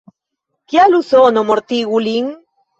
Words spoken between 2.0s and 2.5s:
lin?